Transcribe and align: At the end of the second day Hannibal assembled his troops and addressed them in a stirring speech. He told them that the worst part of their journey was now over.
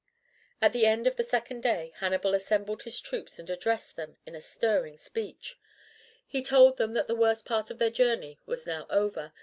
At 0.63 0.73
the 0.73 0.87
end 0.87 1.05
of 1.05 1.15
the 1.15 1.23
second 1.23 1.61
day 1.61 1.93
Hannibal 1.97 2.33
assembled 2.33 2.81
his 2.81 2.99
troops 2.99 3.37
and 3.37 3.47
addressed 3.51 3.95
them 3.95 4.17
in 4.25 4.33
a 4.33 4.41
stirring 4.41 4.97
speech. 4.97 5.59
He 6.25 6.41
told 6.41 6.77
them 6.79 6.93
that 6.93 7.05
the 7.05 7.13
worst 7.15 7.45
part 7.45 7.69
of 7.69 7.77
their 7.77 7.91
journey 7.91 8.39
was 8.47 8.65
now 8.65 8.87
over. 8.89 9.31